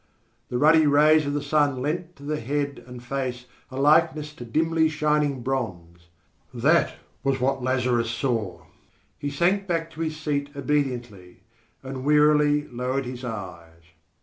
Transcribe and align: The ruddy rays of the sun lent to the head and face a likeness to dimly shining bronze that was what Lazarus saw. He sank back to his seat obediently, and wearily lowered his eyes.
The 0.49 0.57
ruddy 0.57 0.87
rays 0.87 1.27
of 1.27 1.35
the 1.35 1.43
sun 1.43 1.79
lent 1.79 2.15
to 2.15 2.23
the 2.23 2.39
head 2.39 2.83
and 2.87 3.03
face 3.03 3.45
a 3.69 3.79
likeness 3.79 4.33
to 4.33 4.43
dimly 4.43 4.89
shining 4.89 5.43
bronze 5.43 6.07
that 6.51 6.95
was 7.23 7.39
what 7.39 7.61
Lazarus 7.61 8.09
saw. 8.09 8.63
He 9.19 9.29
sank 9.29 9.67
back 9.67 9.91
to 9.91 10.01
his 10.01 10.17
seat 10.17 10.49
obediently, 10.55 11.43
and 11.83 12.03
wearily 12.03 12.67
lowered 12.67 13.05
his 13.05 13.23
eyes. 13.23 13.83